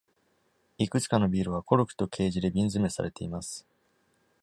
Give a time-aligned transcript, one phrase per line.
[0.79, 3.67] いくつかのビールは、コルクとケージで瓶詰めされています。